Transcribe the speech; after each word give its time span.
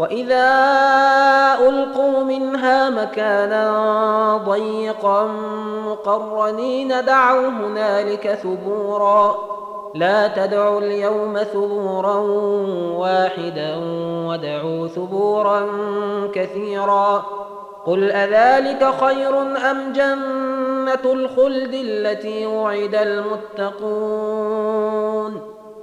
واذا 0.00 0.48
القوا 1.68 2.24
منها 2.24 2.90
مكانا 2.90 4.36
ضيقا 4.46 5.26
مقرنين 5.86 7.04
دعوا 7.04 7.48
هنالك 7.48 8.28
ثبورا 8.42 9.38
لا 9.94 10.28
تدعوا 10.28 10.80
اليوم 10.80 11.38
ثبورا 11.38 12.14
واحدا 12.96 13.76
ودعوا 14.26 14.88
ثبورا 14.88 15.68
كثيرا 16.34 17.26
قل 17.86 18.10
اذلك 18.10 18.94
خير 19.00 19.40
ام 19.70 19.92
جنه 19.92 21.12
الخلد 21.12 21.74
التي 21.74 22.46
وعد 22.46 22.94
المتقون 22.94 24.60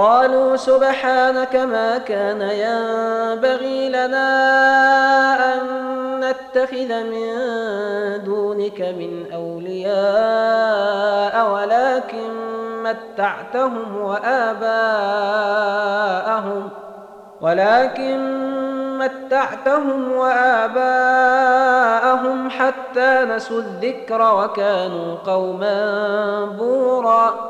قالوا 0.00 0.56
سبحانك 0.56 1.56
ما 1.56 1.98
كان 1.98 2.40
ينبغي 2.40 3.88
لنا 3.88 4.28
أن 5.54 5.60
نتخذ 6.20 7.04
من 7.04 7.28
دونك 8.24 8.80
من 8.80 9.32
أولياء 9.32 9.92
ولكن 11.52 12.30
متعتهم 12.82 13.96
وآباءهم 14.02 14.70
ولكن 17.40 18.18
متعتهم 18.98 20.12
وآباءهم 20.12 20.90
حتى 22.50 23.24
نسوا 23.24 23.60
الذكر 23.60 24.34
وكانوا 24.34 25.14
قوما 25.26 26.44
بورا. 26.58 27.49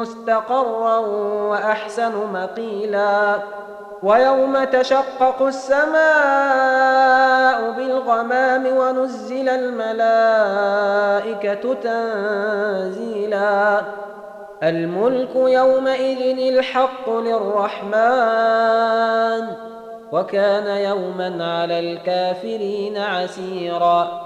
مستقرا 0.00 0.98
وأحسن 1.48 2.12
مقيلا. 2.32 3.38
ويوم 4.02 4.64
تشقق 4.64 5.42
السماء 5.42 5.96
بالغمام 7.70 8.66
ونزل 8.76 9.48
الملائكة 9.48 10.94
تنزيلا. 11.74 13.80
الملك 14.62 15.36
يومئذ 15.36 16.54
الحق 16.54 17.10
للرحمن 17.10 17.96
وكان 20.12 20.66
يوما 20.66 21.60
على 21.60 21.80
الكافرين 21.80 22.98
عسيرا. 22.98 24.25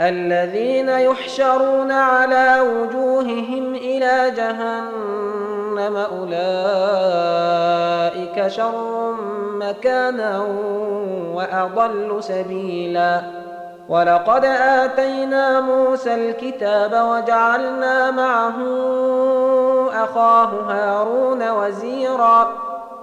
الذين 0.00 0.88
يحشرون 0.88 1.92
على 1.92 2.60
وجوههم 2.60 3.74
إلى 3.74 4.30
جهنم 4.36 5.96
أولئك 5.96 6.40
شر 8.48 9.14
مكانا 9.54 10.46
وأضل 11.34 12.22
سبيلا. 12.22 13.20
ولقد 13.88 14.44
آتينا 14.44 15.60
موسى 15.60 16.14
الكتاب 16.14 16.92
وجعلنا 16.92 18.10
معه 18.10 18.56
أخاه 20.04 20.50
هارون 20.68 21.50
وزيرا. 21.50 22.69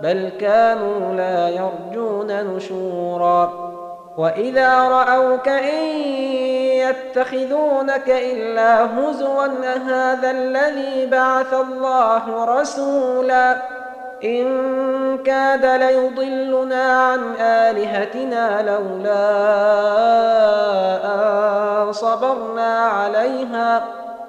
بل 0.00 0.32
كانوا 0.40 1.14
لا 1.14 1.48
يرجون 1.48 2.56
نشورا. 2.56 3.68
وإذا 4.16 4.88
رأوك 4.88 5.48
إن 5.48 5.84
يتخذونك 6.88 8.08
إلا 8.08 8.84
هزوا 8.84 9.46
هذا 9.86 10.30
الذي 10.30 11.06
بعث 11.06 11.54
الله 11.54 12.44
رسولا. 12.44 13.56
إن 14.24 14.48
كاد 15.18 15.64
ليضلنا 15.64 17.02
عن 17.02 17.34
آلهتنا 17.40 18.62
لولا 18.62 19.28
أن 21.04 21.92
صبرنا 21.92 22.78
عليها. 22.78 23.82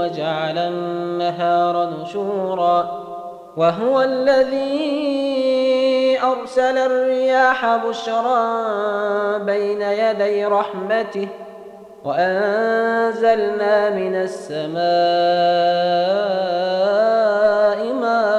وجعل 0.00 0.58
النهار 0.58 1.90
نشورا 1.90 3.00
وهو 3.56 4.02
الذي 4.02 5.00
أرسل 6.22 6.78
الرياح 6.78 7.76
بشرا 7.76 9.38
بين 9.38 9.82
يدي 9.82 10.46
رحمته 10.46 11.28
وأنزلنا 12.04 13.90
من 13.90 14.14
السماء 14.14 14.80
ماء 17.92 18.30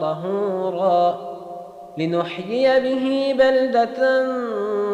طهورا 0.00 1.18
لنحيي 1.98 2.80
به 2.80 3.34
بلدة 3.38 4.26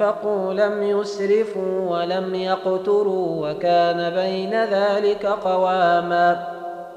انفقوا 0.00 0.54
لم 0.54 0.82
يسرفوا 0.82 1.90
ولم 1.90 2.34
يقتروا 2.34 3.48
وكان 3.48 4.10
بين 4.10 4.64
ذلك 4.64 5.26
قواما 5.26 6.46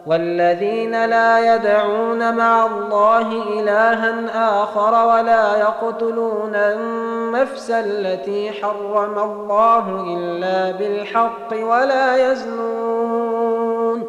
والذين 0.07 1.05
لا 1.05 1.55
يدعون 1.55 2.35
مع 2.35 2.65
الله 2.65 3.59
الها 3.59 4.63
اخر 4.63 5.07
ولا 5.07 5.57
يقتلون 5.57 6.55
النفس 6.55 7.71
التي 7.71 8.51
حرم 8.51 9.19
الله 9.19 10.15
الا 10.17 10.71
بالحق 10.71 11.53
ولا 11.53 12.31
يزنون 12.31 14.03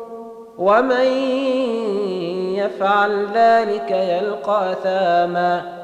ومن 0.58 1.06
يفعل 2.54 3.26
ذلك 3.34 3.90
يلقى 3.90 4.74
ثاما 4.82 5.83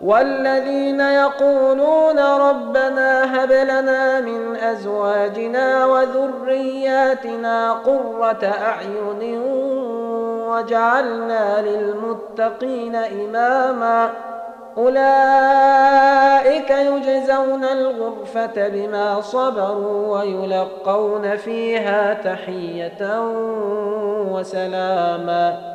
والذين 0.00 1.00
يقولون 1.00 2.18
ربنا 2.18 3.44
هب 3.44 3.52
لنا 3.52 4.20
من 4.20 4.56
أزواجنا 4.56 5.86
وذرياتنا 5.86 7.72
قرة 7.72 8.44
أعين 8.44 9.42
وجعلنا 10.48 11.62
للمتقين 11.62 12.96
إماما 12.96 14.10
أولئك 14.78 16.70
يجزون 16.70 17.64
الغرفة 17.64 18.68
بما 18.68 19.20
صبروا 19.20 20.18
ويلقون 20.18 21.36
فيها 21.36 22.14
تحية 22.14 23.30
وسلاما 24.30 25.74